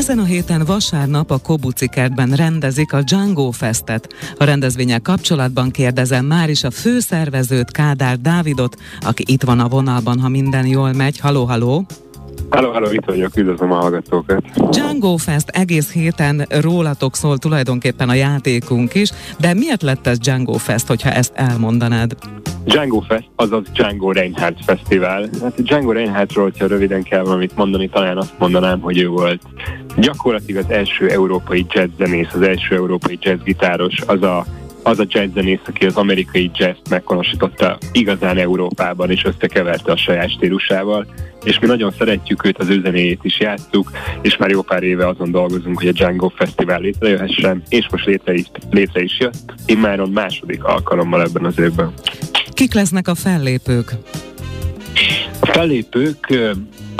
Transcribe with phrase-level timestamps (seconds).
[0.00, 4.14] Ezen a héten vasárnap a Kobuci kertben rendezik a Django Festet.
[4.38, 10.20] A rendezvényel kapcsolatban kérdezem már is a főszervezőt, Kádár Dávidot, aki itt van a vonalban,
[10.20, 11.18] ha minden jól megy.
[11.18, 11.86] Haló, haló!
[12.50, 14.70] Halló, halló, itt vagyok, üdvözlöm a hallgatókat.
[14.70, 20.52] Django Fest egész héten rólatok szól tulajdonképpen a játékunk is, de miért lett ez Django
[20.52, 22.16] Fest, hogyha ezt elmondanád?
[22.64, 25.28] Django Fest, azaz Django Reinhardt Fesztivál.
[25.42, 29.42] Hát Django Reinhardtról, hogyha röviden kell valamit mondani, talán azt mondanám, hogy ő volt
[29.96, 34.46] gyakorlatilag az első európai jazzzenész, az első európai jazzgitáros, az a
[34.82, 41.06] az a jazzzenész, aki az amerikai jazz meghonosította igazán Európában, és összekeverte a saját stílusával,
[41.44, 43.90] és mi nagyon szeretjük őt, az ő zenéjét is játszuk,
[44.22, 48.34] és már jó pár éve azon dolgozunk, hogy a Django Fesztivál létrejöhessen, és most létre
[48.34, 51.92] is, létre is jött, immáron második alkalommal ebben az évben.
[52.52, 53.92] Kik lesznek a fellépők?
[55.40, 56.34] A fellépők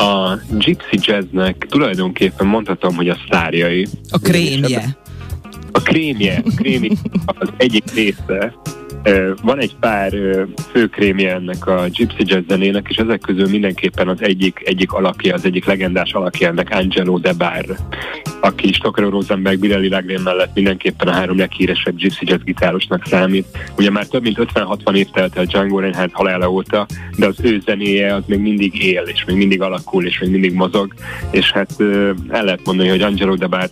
[0.00, 3.86] a Gypsy Jazznek tulajdonképpen mondhatom, hogy a sztárjai.
[4.10, 4.98] A krémje.
[5.72, 6.90] A krémje, a krémje
[7.24, 8.54] az egyik része,
[9.42, 10.12] van egy pár
[10.72, 15.44] főkrémje ennek a Gypsy Jazz zenének, és ezek közül mindenképpen az egyik, egyik alakja, az
[15.44, 17.64] egyik legendás alakja ennek Angelo De Bar,
[18.40, 23.46] aki Stoker Rosenberg, Birelli Lagrén mellett mindenképpen a három leghíresebb Gypsy Jazz gitárosnak számít.
[23.76, 27.60] Ugye már több mint 50-60 év telt el Django Reinhardt halála óta, de az ő
[27.64, 30.94] zenéje az még mindig él, és még mindig alakul, és még mindig mozog,
[31.30, 31.70] és hát
[32.28, 33.70] el lehet mondani, hogy Angelo Bar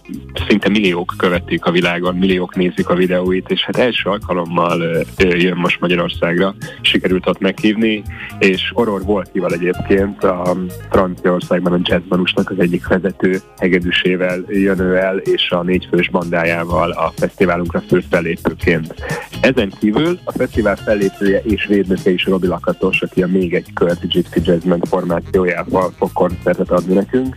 [0.49, 5.81] szinte milliók követik a világon, milliók nézik a videóit, és hát első alkalommal jön most
[5.81, 8.03] Magyarországra, sikerült ott meghívni,
[8.39, 10.57] és Oror volt kival egyébként a
[10.91, 17.13] Franciaországban a jazzbanusnak az egyik vezető hegedűsével jön ő el, és a négyfős bandájával a
[17.17, 18.95] fesztiválunkra fő fellépőként.
[19.41, 24.09] Ezen kívül a fesztivál fellépője és védnöke is Robi Lakatos, aki a még egy kört
[24.09, 27.37] Gypsy Jazzman formációjával fog koncertet adni nekünk.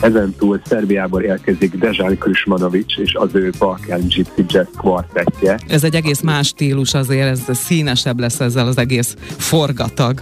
[0.00, 5.58] Ezen túl Szerbiából érkezik Dezsán Krismanovics és az ő Balkán Gypsy Jazz kvartettje.
[5.68, 10.20] Ez egy egész más stílus azért, ez színesebb lesz ezzel az egész forgatag.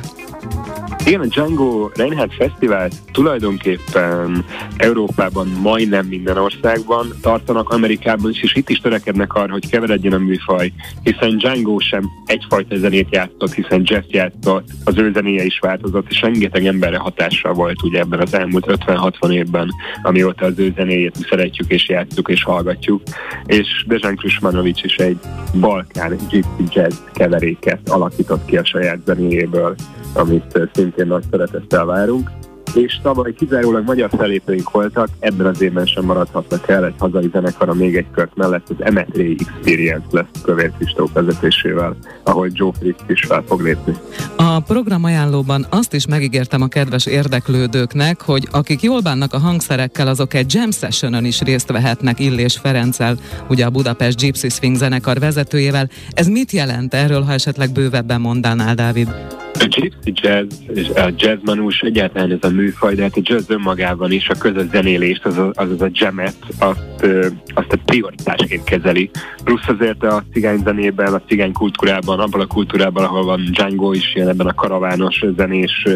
[1.07, 4.45] Igen, a Django Reinhardt Fesztivál tulajdonképpen
[4.77, 10.19] Európában majdnem minden országban tartanak, Amerikában is, és itt is törekednek arra, hogy keveredjen a
[10.19, 16.11] műfaj, hiszen Django sem egyfajta zenét játszott, hiszen jazz játszott, az ő zenéje is változott,
[16.11, 19.71] és rengeteg emberre hatással volt ugye ebben az elmúlt 50-60 évben,
[20.03, 23.03] amióta az ő zenéjét szeretjük és játszuk és hallgatjuk,
[23.47, 25.19] és Dezsán Krusmanovics is egy
[25.61, 29.75] balkán gypsy jazz keveréket alakított ki a saját zenéjéből,
[30.15, 32.31] amit szintén nagy szeretettel várunk
[32.75, 37.69] és tavaly kizárólag magyar felépőink voltak, ebben az évben sem maradhatnak el egy hazai zenekar
[37.69, 43.03] a még egy kört mellett az Emetré Experience lesz Kövér Kristóf vezetésével, ahol Joe Fritz
[43.07, 43.95] is fel fog lépni.
[44.37, 50.09] A program ajánlóban azt is megígértem a kedves érdeklődőknek, hogy akik jól bánnak a hangszerekkel,
[50.09, 53.17] azok egy jam sessionon is részt vehetnek Illés Ferenccel,
[53.49, 55.89] ugye a Budapest Gypsy Swing zenekar vezetőjével.
[56.11, 59.41] Ez mit jelent erről, ha esetleg bővebben mondanál, Dávid?
[59.63, 60.55] A gypsy jazz
[60.95, 65.25] a jazzmanus egyáltalán ez a műfaj, de hát a jazz önmagában is a közös zenélést,
[65.25, 67.07] az a, az a jamet, azt,
[67.55, 69.11] azt a prioritásként kezeli.
[69.45, 74.15] Plusz azért a cigány zenében, a cigány kultúrában, abban a kultúrában, ahol van Django is,
[74.15, 75.87] ilyen ebben a karavános zenés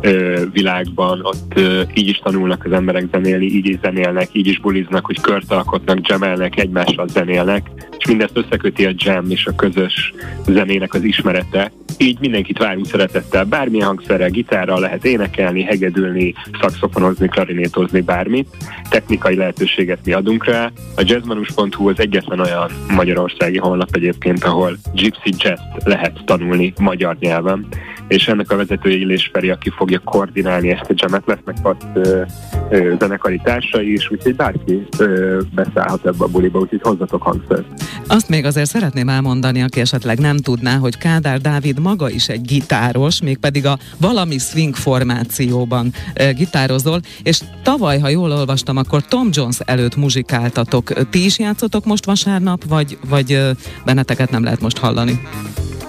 [0.00, 1.60] ö, világban, ott
[1.94, 6.08] így is tanulnak az emberek zenélni, így is zenélnek, így is buliznak, hogy kört alkotnak,
[6.08, 10.14] jamelnek, egymással zenélnek, és mindezt összeköti a jam és a közös
[10.46, 11.72] zenének az ismerete.
[11.98, 18.48] Így mindenkit várunk szeretettel, bármilyen hangszerrel, gitárral lehet énekelni, hegedülni, szakszofonozni, klarinétozni, bármit.
[18.90, 20.70] Technikai lehetőséget mi adunk rá.
[20.96, 27.66] A jazzmanus.hu az egyetlen olyan magyarországi honlap egyébként, ahol gypsy jazz lehet tanulni magyar nyelven
[28.08, 32.22] és ennek a vezetője Illés Feri, aki fogja koordinálni ezt a jamet, lesznek ott ö,
[32.70, 37.64] ö, zenekari társai is, úgyhogy bárki ö, beszállhat ebbe a buliba, úgyhogy hozzatok hangszert.
[38.06, 42.40] Azt még azért szeretném elmondani, aki esetleg nem tudná, hogy Kádár Dávid maga is egy
[42.40, 49.28] gitáros, mégpedig a valami swing formációban e, gitározol, és tavaly, ha jól olvastam, akkor Tom
[49.32, 51.08] Jones előtt muzsikáltatok.
[51.10, 53.40] Ti is játszotok most vasárnap, vagy, vagy
[53.84, 55.20] benneteket nem lehet most hallani?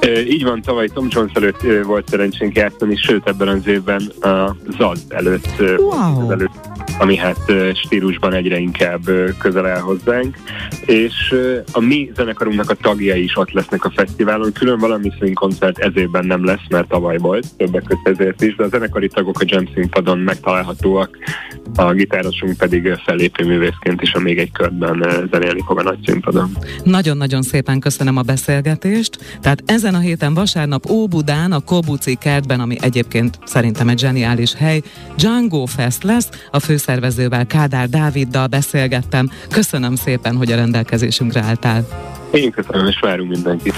[0.06, 4.98] Így van, tavaly Tom Jones előtt volt szerencsénk játszani, sőt ebben az évben a Zad
[5.10, 6.32] előtt, wow.
[6.32, 7.40] előtt ami hát
[7.74, 9.02] stílusban egyre inkább
[9.40, 10.38] közel áll hozzánk,
[10.86, 11.36] és
[11.72, 16.26] a mi zenekarunknak a tagjai is ott lesznek a fesztiválon, külön valami koncert ez évben
[16.26, 19.70] nem lesz, mert tavaly volt, többek között ezért is, de a zenekari tagok a jam
[19.74, 21.18] színpadon megtalálhatóak,
[21.76, 26.58] a gitárosunk pedig fellépő művészként is a még egy körben zenélni fog a nagy színpadon.
[26.84, 29.40] Nagyon-nagyon szépen köszönöm a beszélgetést.
[29.42, 34.82] Tehát ezen a héten vasárnap Óbudán, a Kobuci kertben, ami egyébként szerintem egy zseniális hely,
[35.16, 39.30] Django Fest lesz, a fő zeneszervezővel, Kádár Dáviddal beszélgettem.
[39.52, 41.88] Köszönöm szépen, hogy a rendelkezésünkre álltál.
[42.32, 43.74] Én köszönöm, és várunk mindenkit.